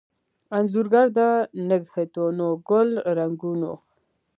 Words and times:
انځورګر 0.57 1.05
دنګهتونوګل 1.17 2.89
رنګونو 3.17 3.73